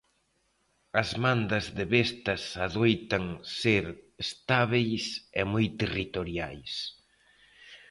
[1.01, 3.25] As mandas de bestas adoitan
[3.61, 3.85] ser
[4.27, 5.03] estábeis
[5.39, 6.73] e moi territoriais.